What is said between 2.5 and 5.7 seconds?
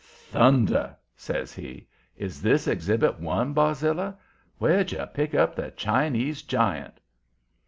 Exhibit One, Barzilla? Where'd you pick up the